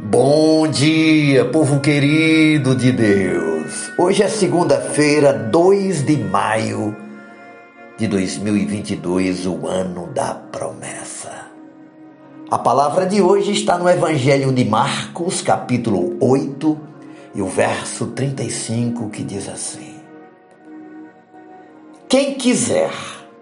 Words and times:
Bom 0.00 0.68
dia, 0.68 1.44
povo 1.46 1.80
querido 1.80 2.76
de 2.76 2.92
Deus. 2.92 3.90
Hoje 3.98 4.22
é 4.22 4.28
segunda-feira, 4.28 5.32
2 5.32 6.06
de 6.06 6.16
maio 6.16 6.96
de 7.98 8.06
2022, 8.06 9.44
o 9.46 9.66
ano 9.66 10.06
da 10.14 10.34
promessa. 10.34 11.48
A 12.48 12.56
palavra 12.56 13.06
de 13.06 13.20
hoje 13.20 13.50
está 13.50 13.76
no 13.76 13.88
Evangelho 13.88 14.52
de 14.52 14.64
Marcos, 14.64 15.42
capítulo 15.42 16.16
8, 16.20 16.78
e 17.34 17.42
o 17.42 17.48
verso 17.48 18.06
35, 18.06 19.10
que 19.10 19.24
diz 19.24 19.48
assim: 19.48 19.96
Quem 22.08 22.34
quiser, 22.34 22.92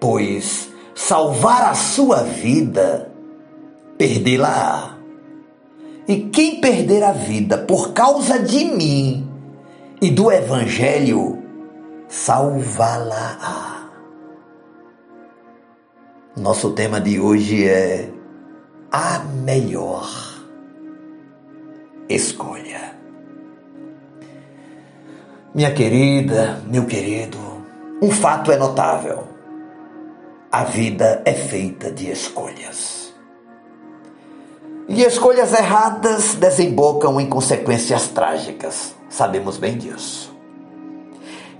pois, 0.01 0.71
salvar 0.95 1.65
a 1.65 1.75
sua 1.75 2.23
vida, 2.23 3.13
perdê-la-á 3.99 4.97
e 6.09 6.29
quem 6.31 6.61
perder 6.61 7.03
a 7.03 7.13
vida 7.13 7.59
por 7.59 7.93
causa 7.93 8.39
de 8.39 8.65
mim 8.65 9.29
e 10.01 10.11
do 10.11 10.31
Evangelho, 10.31 11.43
salvá-la-á. 12.09 13.91
Nosso 16.37 16.73
tema 16.73 17.01
de 17.01 17.19
hoje 17.19 17.67
é 17.67 18.11
a 18.93 19.19
melhor 19.21 20.07
escolha. 22.09 22.95
Minha 25.55 25.73
querida, 25.73 26.63
meu 26.67 26.85
querido, 26.85 27.39
um 28.03 28.11
fato 28.11 28.53
é 28.53 28.59
notável: 28.59 29.27
a 30.53 30.65
vida 30.65 31.23
é 31.25 31.33
feita 31.33 31.91
de 31.91 32.11
escolhas. 32.11 33.06
E 34.89 35.03
escolhas 35.03 35.53
erradas 35.53 36.35
desembocam 36.35 37.21
em 37.21 37.29
consequências 37.29 38.09
trágicas. 38.09 38.95
Sabemos 39.09 39.59
bem 39.59 39.77
disso. 39.77 40.35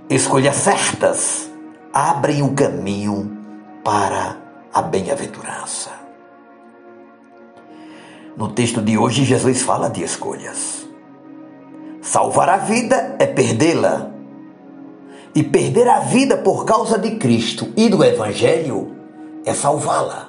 Escolhas 0.09 0.55
certas 0.55 1.49
abrem 1.91 2.41
o 2.41 2.53
caminho 2.53 3.37
para 3.83 4.37
a 4.73 4.81
bem-aventurança. 4.81 5.91
No 8.37 8.49
texto 8.49 8.81
de 8.81 8.97
hoje, 8.97 9.25
Jesus 9.25 9.61
fala 9.61 9.89
de 9.89 10.03
escolhas. 10.03 10.87
Salvar 12.01 12.47
a 12.47 12.57
vida 12.57 13.17
é 13.19 13.25
perdê-la. 13.25 14.11
E 15.35 15.43
perder 15.43 15.89
a 15.89 15.99
vida 15.99 16.37
por 16.37 16.63
causa 16.63 16.97
de 16.97 17.17
Cristo 17.17 17.73
e 17.75 17.89
do 17.89 18.03
Evangelho 18.03 18.95
é 19.45 19.53
salvá-la. 19.53 20.26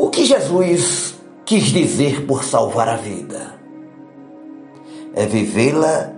O 0.00 0.10
que 0.10 0.24
Jesus 0.24 1.18
quis 1.44 1.64
dizer 1.64 2.24
por 2.24 2.44
salvar 2.44 2.88
a 2.88 2.94
vida? 2.94 3.58
É 5.12 5.26
vivê-la 5.26 6.12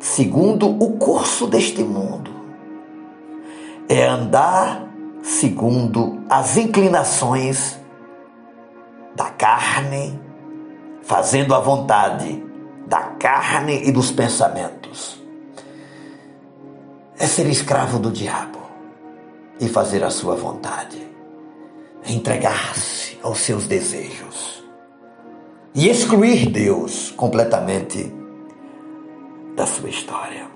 segundo 0.00 0.68
o 0.68 0.98
curso 0.98 1.46
deste 1.46 1.84
mundo. 1.84 2.32
É 3.88 4.04
andar 4.04 4.84
segundo 5.22 6.24
as 6.28 6.56
inclinações 6.56 7.78
da 9.14 9.30
carne, 9.30 10.20
fazendo 11.02 11.54
a 11.54 11.60
vontade 11.60 12.44
da 12.88 12.98
carne 12.98 13.86
e 13.86 13.92
dos 13.92 14.10
pensamentos. 14.10 15.22
É 17.16 17.28
ser 17.28 17.46
escravo 17.46 18.00
do 18.00 18.10
diabo 18.10 18.58
e 19.60 19.68
fazer 19.68 20.02
a 20.02 20.10
sua 20.10 20.34
vontade 20.34 21.11
entregar-se 22.06 23.18
aos 23.22 23.38
seus 23.38 23.66
desejos 23.66 24.62
e 25.74 25.88
excluir 25.88 26.50
Deus 26.50 27.10
completamente 27.12 28.12
da 29.56 29.66
sua 29.66 29.88
história. 29.88 30.46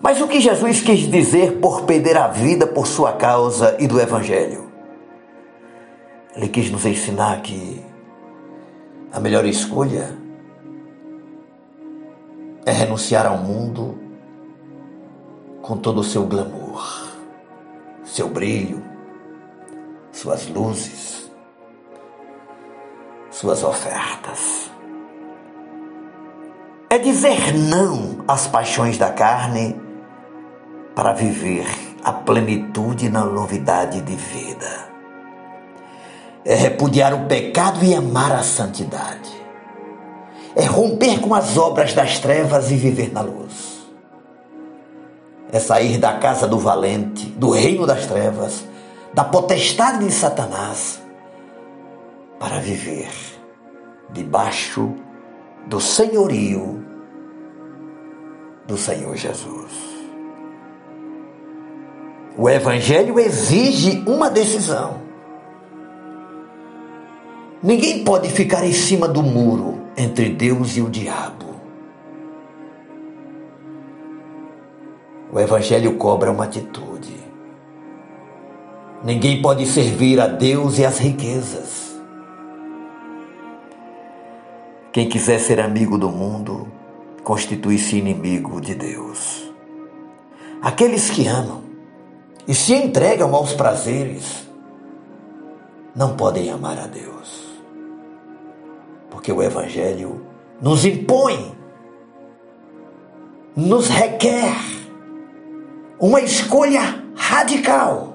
Mas 0.00 0.20
o 0.20 0.28
que 0.28 0.40
Jesus 0.40 0.80
quis 0.80 1.10
dizer 1.10 1.58
por 1.58 1.84
perder 1.84 2.16
a 2.16 2.28
vida 2.28 2.66
por 2.66 2.86
sua 2.86 3.14
causa 3.14 3.76
e 3.80 3.86
do 3.86 4.00
Evangelho? 4.00 4.70
Ele 6.34 6.48
quis 6.48 6.70
nos 6.70 6.84
ensinar 6.84 7.40
que 7.40 7.82
a 9.10 9.18
melhor 9.18 9.46
escolha 9.46 10.16
é 12.66 12.72
renunciar 12.72 13.26
ao 13.26 13.38
mundo 13.38 13.98
com 15.62 15.76
todo 15.76 16.00
o 16.00 16.04
seu 16.04 16.24
glamour, 16.26 17.08
seu 18.04 18.28
brilho, 18.28 18.82
suas 20.16 20.48
luzes, 20.48 21.30
suas 23.30 23.62
ofertas. 23.62 24.70
É 26.88 26.96
dizer 26.96 27.52
não 27.52 28.24
às 28.26 28.46
paixões 28.46 28.96
da 28.96 29.10
carne 29.10 29.78
para 30.94 31.12
viver 31.12 31.66
a 32.02 32.14
plenitude 32.14 33.10
na 33.10 33.24
novidade 33.26 34.00
de 34.00 34.16
vida. 34.16 34.88
É 36.46 36.54
repudiar 36.54 37.12
o 37.12 37.26
pecado 37.26 37.84
e 37.84 37.94
amar 37.94 38.32
a 38.32 38.42
santidade. 38.42 39.36
É 40.54 40.64
romper 40.64 41.20
com 41.20 41.34
as 41.34 41.58
obras 41.58 41.92
das 41.92 42.18
trevas 42.20 42.70
e 42.70 42.76
viver 42.76 43.12
na 43.12 43.20
luz. 43.20 43.86
É 45.52 45.60
sair 45.60 45.98
da 45.98 46.14
casa 46.14 46.48
do 46.48 46.58
valente, 46.58 47.26
do 47.26 47.50
reino 47.50 47.86
das 47.86 48.06
trevas 48.06 48.64
da 49.16 49.24
potestade 49.24 50.04
de 50.04 50.12
Satanás 50.12 51.02
para 52.38 52.58
viver 52.58 53.08
debaixo 54.10 54.94
do 55.66 55.80
senhorio 55.80 56.84
do 58.66 58.76
Senhor 58.76 59.16
Jesus. 59.16 59.72
O 62.36 62.46
Evangelho 62.50 63.18
exige 63.18 64.04
uma 64.06 64.28
decisão. 64.28 65.00
Ninguém 67.62 68.04
pode 68.04 68.28
ficar 68.28 68.66
em 68.66 68.72
cima 68.74 69.08
do 69.08 69.22
muro 69.22 69.80
entre 69.96 70.28
Deus 70.28 70.76
e 70.76 70.82
o 70.82 70.90
diabo. 70.90 71.56
O 75.32 75.40
Evangelho 75.40 75.96
cobra 75.96 76.30
uma 76.30 76.44
atitude. 76.44 77.25
Ninguém 79.06 79.40
pode 79.40 79.64
servir 79.66 80.20
a 80.20 80.26
Deus 80.26 80.78
e 80.78 80.84
as 80.84 80.98
riquezas. 80.98 81.96
Quem 84.92 85.08
quiser 85.08 85.38
ser 85.38 85.60
amigo 85.60 85.96
do 85.96 86.08
mundo, 86.08 86.66
constitui-se 87.22 87.98
inimigo 87.98 88.60
de 88.60 88.74
Deus. 88.74 89.48
Aqueles 90.60 91.08
que 91.08 91.24
amam 91.28 91.62
e 92.48 92.54
se 92.54 92.74
entregam 92.74 93.32
aos 93.32 93.52
prazeres 93.52 94.44
não 95.94 96.16
podem 96.16 96.50
amar 96.50 96.76
a 96.76 96.88
Deus. 96.88 97.44
Porque 99.08 99.30
o 99.30 99.40
Evangelho 99.40 100.26
nos 100.60 100.84
impõe, 100.84 101.54
nos 103.54 103.86
requer 103.86 104.56
uma 106.00 106.20
escolha 106.20 107.04
radical 107.14 108.05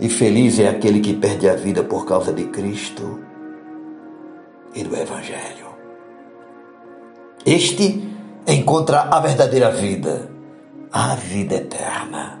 e 0.00 0.08
feliz 0.08 0.58
é 0.58 0.68
aquele 0.68 1.00
que 1.00 1.14
perde 1.14 1.48
a 1.48 1.54
vida 1.54 1.82
por 1.82 2.06
causa 2.06 2.32
de 2.32 2.44
Cristo 2.44 3.20
e 4.74 4.84
do 4.84 4.94
Evangelho. 4.94 5.66
Este 7.44 8.08
encontra 8.46 9.02
a 9.02 9.18
verdadeira 9.20 9.70
vida, 9.70 10.30
a 10.92 11.16
vida 11.16 11.56
eterna. 11.56 12.40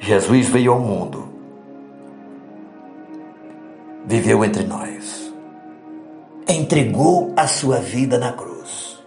Jesus 0.00 0.48
veio 0.48 0.72
ao 0.72 0.80
mundo, 0.80 1.28
viveu 4.04 4.44
entre 4.44 4.64
nós, 4.64 5.32
entregou 6.46 7.32
a 7.36 7.46
sua 7.46 7.78
vida 7.78 8.18
na 8.18 8.32
cruz 8.32 9.02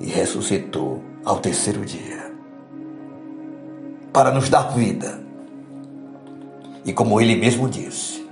e 0.00 0.06
ressuscitou 0.06 1.00
ao 1.24 1.38
terceiro 1.38 1.84
dia 1.84 2.32
para 4.12 4.32
nos 4.32 4.48
dar 4.48 4.74
vida 4.74 5.21
e 6.84 6.92
como 6.92 7.20
ele 7.20 7.36
mesmo 7.36 7.68
disse, 7.68 8.26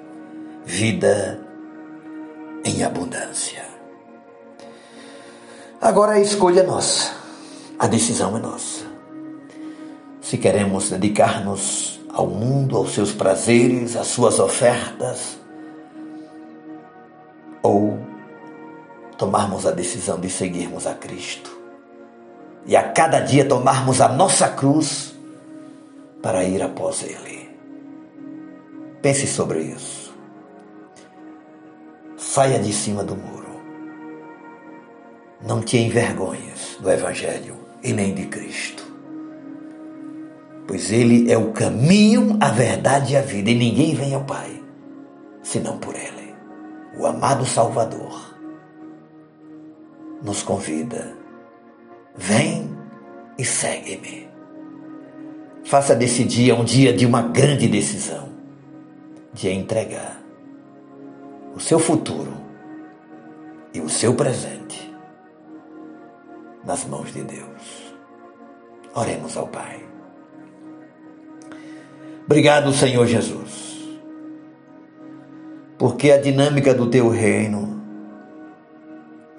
vida 0.64 1.40
em 2.64 2.82
abundância. 2.82 3.64
Agora 5.80 6.12
a 6.12 6.20
escolha 6.20 6.60
é 6.60 6.66
nossa, 6.66 7.12
a 7.78 7.86
decisão 7.86 8.36
é 8.36 8.40
nossa. 8.40 8.84
Se 10.20 10.36
queremos 10.36 10.90
dedicar-nos 10.90 12.00
ao 12.12 12.26
mundo, 12.26 12.76
aos 12.76 12.92
seus 12.92 13.12
prazeres, 13.12 13.96
às 13.96 14.08
suas 14.08 14.38
ofertas, 14.38 15.38
ou 17.62 17.98
tomarmos 19.16 19.66
a 19.66 19.70
decisão 19.70 20.18
de 20.18 20.30
seguirmos 20.30 20.86
a 20.86 20.94
Cristo 20.94 21.58
e 22.66 22.76
a 22.76 22.82
cada 22.82 23.20
dia 23.20 23.44
tomarmos 23.44 24.00
a 24.00 24.08
nossa 24.08 24.48
cruz 24.48 25.14
para 26.22 26.44
ir 26.44 26.62
após 26.62 27.02
Ele. 27.02 27.39
Pense 29.02 29.26
sobre 29.26 29.60
isso. 29.60 30.14
Saia 32.16 32.58
de 32.58 32.72
cima 32.72 33.02
do 33.02 33.16
muro. 33.16 33.60
Não 35.46 35.60
te 35.62 35.78
envergonhes 35.78 36.76
do 36.80 36.90
Evangelho 36.90 37.56
e 37.82 37.92
nem 37.92 38.14
de 38.14 38.26
Cristo. 38.26 38.84
Pois 40.66 40.92
Ele 40.92 41.32
é 41.32 41.36
o 41.36 41.52
caminho, 41.52 42.36
a 42.40 42.50
verdade 42.50 43.14
e 43.14 43.16
a 43.16 43.22
vida, 43.22 43.50
e 43.50 43.54
ninguém 43.54 43.94
vem 43.94 44.14
ao 44.14 44.24
Pai 44.24 44.60
senão 45.42 45.78
por 45.78 45.94
Ele. 45.94 46.34
O 46.96 47.06
amado 47.06 47.44
Salvador 47.44 48.34
nos 50.22 50.42
convida: 50.42 51.16
vem 52.16 52.70
e 53.38 53.44
segue-me. 53.44 54.28
Faça 55.64 55.94
desse 55.94 56.24
dia 56.24 56.54
um 56.54 56.64
dia 56.64 56.92
de 56.92 57.06
uma 57.06 57.22
grande 57.22 57.68
decisão, 57.68 58.29
de 59.32 59.50
entregar 59.50 60.20
o 61.54 61.60
seu 61.60 61.78
futuro 61.78 62.32
e 63.72 63.80
o 63.80 63.88
seu 63.88 64.14
presente 64.14 64.92
nas 66.64 66.84
mãos 66.84 67.12
de 67.12 67.22
Deus. 67.22 67.94
Oremos 68.94 69.36
ao 69.36 69.46
Pai. 69.46 69.84
Obrigado, 72.26 72.72
Senhor 72.72 73.06
Jesus, 73.06 73.98
porque 75.78 76.10
a 76.10 76.20
dinâmica 76.20 76.72
do 76.72 76.88
teu 76.88 77.08
reino 77.08 77.80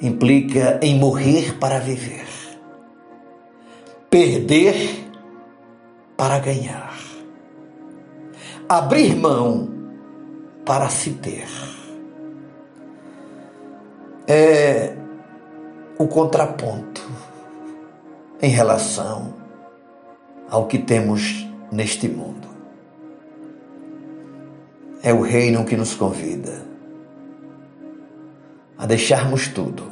implica 0.01 0.79
em 0.81 0.97
morrer 0.97 1.57
para 1.57 1.79
viver, 1.79 2.27
perder 4.09 4.75
para 6.17 6.39
ganhar, 6.39 6.97
abrir 8.67 9.15
mão 9.15 9.81
para 10.65 10.89
se 10.89 11.11
ter. 11.11 11.47
É 14.27 14.95
o 15.97 16.07
contraponto 16.07 17.01
em 18.41 18.49
relação 18.49 19.33
ao 20.49 20.67
que 20.67 20.79
temos 20.79 21.47
neste 21.71 22.07
mundo. 22.07 22.47
É 25.03 25.13
o 25.13 25.21
reino 25.21 25.65
que 25.65 25.75
nos 25.75 25.95
convida 25.95 26.63
a 28.77 28.85
deixarmos 28.85 29.47
tudo 29.47 29.91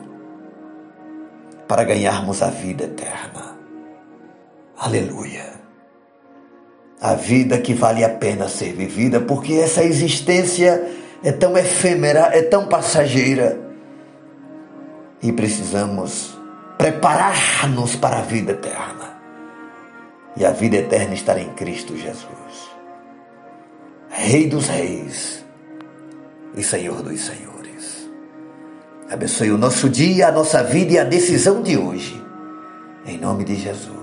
para 1.67 1.83
ganharmos 1.83 2.41
a 2.41 2.49
vida 2.49 2.85
eterna. 2.85 3.55
Aleluia. 4.75 5.48
A 7.01 7.13
vida 7.13 7.57
que 7.59 7.73
vale 7.73 8.03
a 8.03 8.09
pena 8.09 8.49
ser 8.49 8.73
vivida, 8.73 9.21
porque 9.21 9.53
essa 9.53 9.83
existência 9.83 10.83
é 11.23 11.31
tão 11.31 11.57
efêmera, 11.57 12.29
é 12.33 12.41
tão 12.41 12.67
passageira 12.67 13.57
e 15.21 15.31
precisamos 15.31 16.37
preparar-nos 16.77 17.95
para 17.95 18.19
a 18.19 18.21
vida 18.21 18.51
eterna. 18.51 19.17
E 20.35 20.45
a 20.45 20.51
vida 20.51 20.77
eterna 20.77 21.13
está 21.13 21.39
em 21.39 21.49
Cristo 21.49 21.95
Jesus, 21.97 22.69
Rei 24.09 24.47
dos 24.47 24.67
Reis 24.67 25.45
e 26.55 26.63
Senhor 26.63 27.01
dos 27.01 27.19
Senhores. 27.21 28.09
Abençoe 29.09 29.51
o 29.51 29.57
nosso 29.57 29.89
dia, 29.89 30.27
a 30.27 30.31
nossa 30.31 30.63
vida 30.63 30.93
e 30.93 30.99
a 30.99 31.03
decisão 31.03 31.61
de 31.61 31.77
hoje. 31.77 32.21
Em 33.05 33.17
nome 33.17 33.43
de 33.43 33.55
Jesus. 33.55 33.99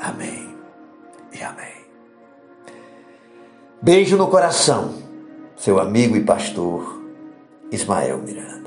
Amém 0.00 0.51
amém. 1.42 1.82
Beijo 3.80 4.16
no 4.16 4.28
coração, 4.28 4.94
seu 5.56 5.80
amigo 5.80 6.16
e 6.16 6.24
pastor 6.24 7.02
Ismael 7.70 8.18
Miranda. 8.18 8.61